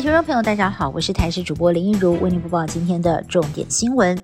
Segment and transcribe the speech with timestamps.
[0.00, 4.18] 听众朋友，大家好，我是台视主播林一如，为您播报今天的重点新闻。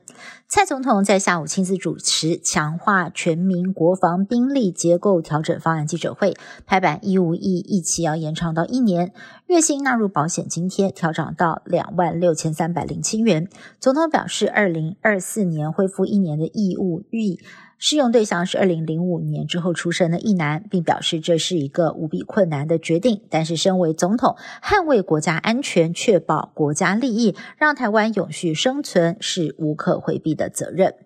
[0.49, 9.12] 蔡总统在下午亲自主持强化全民国防兵力结构调整方案记者会，拍板义务役一期要延长到一年，
[9.49, 13.46] 月薪纳入保险津贴调整到两万六千三百零七元。
[13.79, 17.39] 总统表示，二零二四年恢复一年的义务役。
[17.79, 23.22] 适用对象是二零零五年之后出生的一男，并表示这是一个无比困难的决定。
[23.30, 31.06] 但是，身为总统，捍卫国家安全、确保国家利益，让台湾永续生存，是无可回避的责任。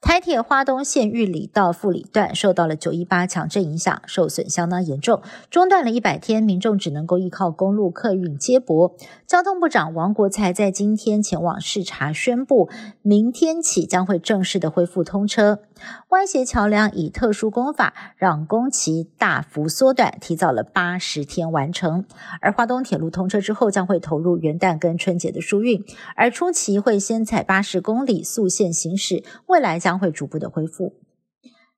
[0.00, 8.96] 台铁花东线玉里到富里段受到了九一八强震影响，受损相当严重，中断了一百天，民众只能够依靠公路客运接驳。
[9.26, 12.70] 交通部长王国才在今天前往视察，宣布
[13.02, 15.60] 明天起将会正式的恢复通车。
[16.08, 22.04] 歪斜桥梁以特殊工法让工期大幅缩短，提早了八十天完成。
[22.40, 25.84] 而花东铁路通车之后，将会投入元旦跟春节的疏运，
[26.16, 30.94] 而初期会先采八十公里速线行驶，未来将将会逐步的恢复。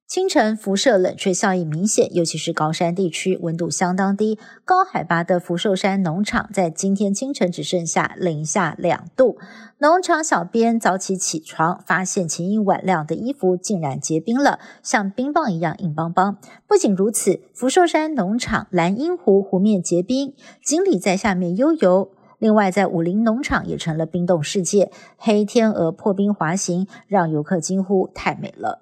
[0.07, 4.39] 清晨辐射冷却效应明显，尤其是高山地区温度相当低。
[4.63, 9.39] 高海拔的福寿山农场在今天清晨只剩下零下两度。
[9.79, 16.37] 农场小编早起起床，发现前一晚晾的衣服竟然结冰了，像冰棒一样硬邦邦。
[16.67, 22.11] 不仅如此，福寿山农场蓝鹰湖湖面结冰，锦鲤在下面悠游。
[22.43, 28.81] 另外，在武林农场也成了冰冻世界，黑天鹅破冰滑行，让游客惊呼太美了。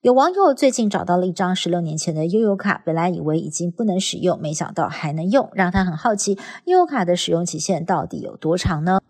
[0.00, 9.00] 有网友最近找到了一张十六年前的悠游卡，本来以为已经不能使用，没想到还能用，让他很好奇悠游卡的使用期限到底有多长呢？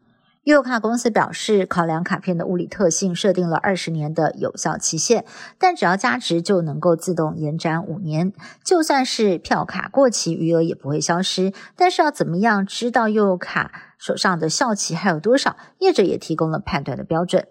[0.44, 5.24] 悠卡公司表示，考量卡片的物理特性，设定了二十年的有效期限，
[5.58, 8.30] 但只要加值就能够自动延展五年，
[8.62, 11.54] 就算是票卡过期，余额也不会消失。
[11.76, 15.56] 但是要怎么样知道悠卡手上的效期还有多少？
[15.78, 17.46] 业者也提供了判断的标准。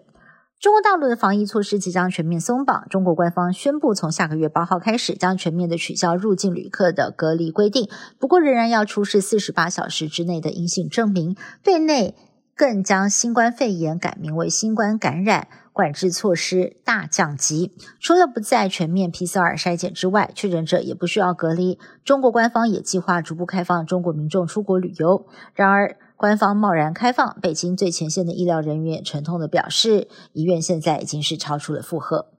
[0.60, 2.86] 中国大陆的防疫措施即将全面松绑。
[2.88, 7.90] 中国官方宣布，从下个月八号开始，将全面的取消入境旅客的隔离规定。
[8.20, 11.36] 不过，仍然要出示四十八小时之内的阴性证明。
[11.64, 12.14] 对内
[12.56, 17.72] 更将新冠肺炎改名为新冠感染，管制措施大降级。
[17.98, 21.78] 除了不再全面 PCR 筛检之外，确诊者也不需要隔离。
[22.04, 25.26] 中国官方也计划逐步开放中国民众出国旅游。
[25.54, 32.33] 然而，官方贸然开放，北京最前线的医疗人员沉痛的表示，医院现在已经是超出了负荷。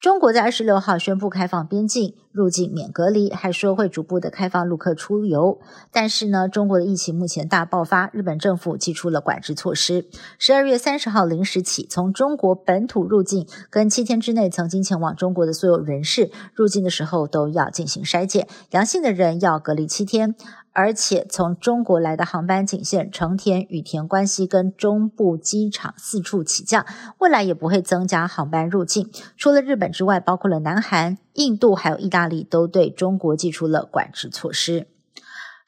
[0.00, 5.60] 中国在二十六号宣布开放边境入境免隔离，还说会逐步的开放陆客出游。
[5.92, 10.06] 但是呢，中国的疫情目前大爆发，日本政府寄出了管制措施。
[10.38, 20.34] 十二月三十号零时起，从中国本土入境跟七天之内曾经前往中国的所有人士入境的时候都要进行筛检，阳性的人要隔离七天。
[20.72, 26.86] 而且从中国来的航班仅限成田、羽田、关西跟中部机场四处起降，
[27.18, 29.10] 未来也不会增加航班入境。
[29.36, 34.86] 除了日本之外，包括了南韩、印度还有意大利，都对中国寄出了管制措施。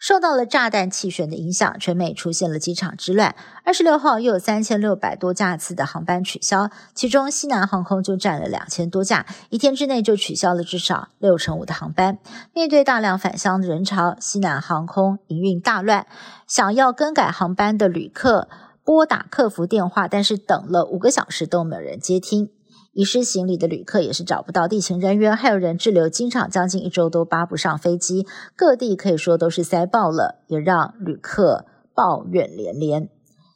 [0.02, 3.36] 受到了炸弹气旋的影响，全美出现了机场之乱。
[3.64, 12.18] 二十六号又有三千六百多架次的航班取消，其中西南航空就占了两千多架，一天之内就取消了至少六成五的航班。
[12.52, 16.08] 面对大量返乡的人潮，西南航空营运大乱，
[16.48, 18.48] 想要更改航班的旅客
[18.82, 22.50] 拨打客服电话，但是等了五个小时都没有人接听。
[22.92, 31.64] 遗失行李的旅客也是找不到地勤人员，还有人滞留机场将近一周都扒不上飞机，各地可以说都是塞爆了，也让旅客
[31.94, 33.08] 抱怨连连。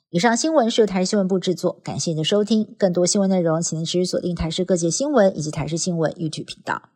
[0.09, 2.75] 以上新闻是由台视新闻部制作，感谢您的收听。
[2.79, 6.96] 更多新闻内容，请您持续锁定台视各界新闻以及台视新闻一主频道。